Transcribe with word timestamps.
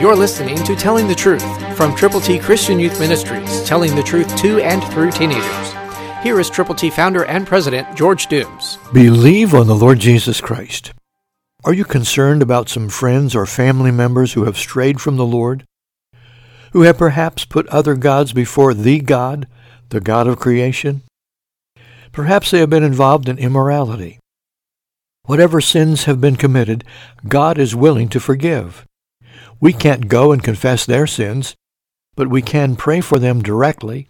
You're 0.00 0.14
listening 0.14 0.62
to 0.62 0.76
Telling 0.76 1.08
the 1.08 1.14
Truth 1.16 1.76
from 1.76 1.92
Triple 1.96 2.20
T 2.20 2.38
Christian 2.38 2.78
Youth 2.78 3.00
Ministries, 3.00 3.64
telling 3.64 3.96
the 3.96 4.02
truth 4.04 4.36
to 4.36 4.60
and 4.60 4.80
through 4.92 5.10
teenagers. 5.10 5.72
Here 6.22 6.38
is 6.38 6.48
Triple 6.48 6.76
T 6.76 6.88
founder 6.88 7.24
and 7.24 7.44
president 7.44 7.96
George 7.96 8.28
Dooms. 8.28 8.78
Believe 8.92 9.54
on 9.54 9.66
the 9.66 9.74
Lord 9.74 9.98
Jesus 9.98 10.40
Christ. 10.40 10.92
Are 11.64 11.72
you 11.72 11.84
concerned 11.84 12.42
about 12.42 12.68
some 12.68 12.88
friends 12.88 13.34
or 13.34 13.44
family 13.44 13.90
members 13.90 14.34
who 14.34 14.44
have 14.44 14.56
strayed 14.56 15.00
from 15.00 15.16
the 15.16 15.26
Lord? 15.26 15.64
Who 16.72 16.82
have 16.82 16.96
perhaps 16.96 17.44
put 17.44 17.66
other 17.66 17.96
gods 17.96 18.32
before 18.32 18.74
the 18.74 19.00
God, 19.00 19.48
the 19.88 20.00
God 20.00 20.28
of 20.28 20.38
creation? 20.38 21.02
Perhaps 22.12 22.52
they 22.52 22.60
have 22.60 22.70
been 22.70 22.84
involved 22.84 23.28
in 23.28 23.36
immorality. 23.36 24.20
Whatever 25.24 25.60
sins 25.60 26.04
have 26.04 26.20
been 26.20 26.36
committed, 26.36 26.84
God 27.26 27.58
is 27.58 27.74
willing 27.74 28.08
to 28.10 28.20
forgive. 28.20 28.84
We 29.60 29.72
can't 29.72 30.08
go 30.08 30.32
and 30.32 30.42
confess 30.42 30.86
their 30.86 31.06
sins, 31.06 31.54
but 32.16 32.28
we 32.28 32.42
can 32.42 32.76
pray 32.76 33.00
for 33.00 33.18
them 33.18 33.42
directly, 33.42 34.08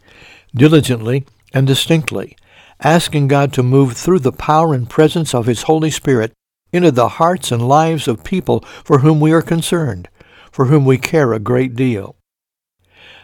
diligently, 0.55 1.27
and 1.53 1.67
distinctly, 1.67 2.37
asking 2.83 3.29
God 3.29 3.53
to 3.55 3.63
move 3.63 3.95
through 3.95 4.21
the 4.21 4.33
power 4.33 4.75
and 4.75 4.89
presence 4.89 5.35
of 5.35 5.47
His 5.47 5.63
Holy 5.63 5.91
Spirit 5.91 6.33
into 6.73 6.91
the 6.91 7.09
hearts 7.09 7.51
and 7.51 7.67
lives 7.67 8.07
of 8.07 8.25
people 8.25 8.61
for 8.85 8.99
whom 8.99 9.21
we 9.21 9.33
are 9.33 9.43
concerned, 9.43 10.09
for 10.51 10.67
whom 10.67 10.85
we 10.85 10.99
care 10.99 11.33
a 11.33 11.39
great 11.39 11.75
deal. 11.75 12.17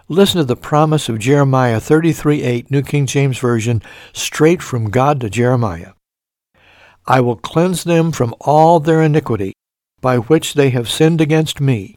Listen 0.08 0.38
to 0.38 0.44
the 0.44 0.56
promise 0.56 1.08
of 1.08 1.18
Jeremiah 1.18 1.80
33:8, 1.80 2.70
New 2.70 2.82
King 2.82 3.06
James 3.06 3.38
Version, 3.38 3.82
straight 4.12 4.62
from 4.62 4.91
God 4.91 5.20
to 5.20 5.30
Jeremiah. 5.30 5.92
I 7.06 7.20
will 7.20 7.36
cleanse 7.36 7.84
them 7.84 8.12
from 8.12 8.34
all 8.41 8.80
their 8.80 9.02
iniquity, 9.02 9.55
by 10.04 10.18
which 10.18 10.52
they 10.52 10.68
have 10.68 10.90
sinned 10.90 11.18
against 11.18 11.62
me, 11.62 11.94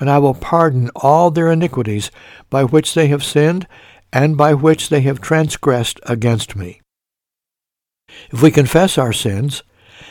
and 0.00 0.10
I 0.10 0.18
will 0.18 0.34
pardon 0.34 0.90
all 0.96 1.30
their 1.30 1.52
iniquities 1.52 2.10
by 2.50 2.64
which 2.64 2.92
they 2.94 3.06
have 3.06 3.22
sinned, 3.22 3.68
and 4.12 4.36
by 4.36 4.52
which 4.52 4.88
they 4.88 5.02
have 5.02 5.20
transgressed 5.20 6.00
against 6.02 6.56
me. 6.56 6.80
If 8.32 8.42
we 8.42 8.50
confess 8.50 8.98
our 8.98 9.12
sins, 9.12 9.62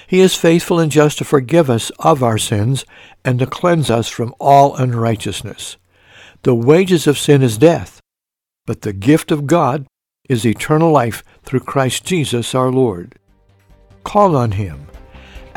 he 0.07 0.21
is 0.21 0.33
faithful 0.33 0.79
and 0.79 0.89
just 0.89 1.17
to 1.17 1.25
forgive 1.25 1.69
us 1.69 1.89
of 1.99 2.23
our 2.23 2.37
sins 2.37 2.85
and 3.25 3.37
to 3.39 3.45
cleanse 3.45 3.89
us 3.89 4.07
from 4.07 4.33
all 4.39 4.73
unrighteousness. 4.77 5.75
The 6.43 6.55
wages 6.55 7.05
of 7.05 7.17
sin 7.17 7.41
is 7.41 7.57
death, 7.57 7.99
but 8.65 8.83
the 8.83 8.93
gift 8.93 9.29
of 9.29 9.45
God 9.45 9.87
is 10.29 10.45
eternal 10.45 10.89
life 10.89 11.21
through 11.43 11.67
Christ 11.71 12.05
Jesus 12.05 12.55
our 12.55 12.71
Lord. 12.71 13.19
Call 14.05 14.37
on 14.37 14.51
him. 14.53 14.84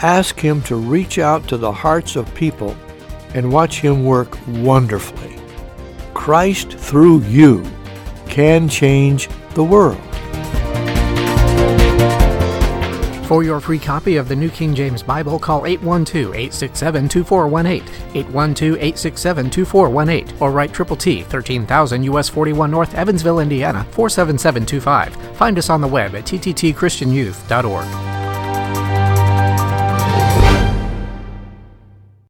Ask 0.01 0.39
him 0.39 0.63
to 0.63 0.77
reach 0.77 1.19
out 1.19 1.49
to 1.49 1.57
the 1.57 1.73
hearts 1.73 2.15
of 2.15 2.33
people 2.35 2.77
and 3.35 3.53
watch 3.53 3.81
him 3.81 4.05
work 4.05 4.39
wonderfully. 4.47 5.35
Christ 6.15 6.71
through 6.73 7.23
you 7.23 7.65
can 8.29 8.69
change 8.69 9.29
the 9.55 9.65
world. 9.65 10.01
For 13.27 13.43
your 13.43 13.59
free 13.61 13.81
copy 13.81 14.17
of 14.17 14.29
the 14.29 14.37
New 14.37 14.51
King 14.51 14.75
James 14.75 15.03
Bible, 15.03 15.39
call 15.39 15.61
812-867-2418, 15.63 17.83
812-867-2418, 18.13 20.41
or 20.41 20.51
write 20.51 20.73
Triple 20.73 20.97
T, 20.97 21.25
13000 21.25 22.05
US 22.05 22.31
41 22.31 22.71
North, 22.71 22.95
Evansville, 22.95 23.41
Indiana, 23.41 23.85
47725. 23.91 25.15
Find 25.37 25.59
us 25.59 25.69
on 25.69 25.83
the 25.83 25.89
web 25.89 26.15
at 26.15 26.25
tttchristianyouth.org. 26.25 28.18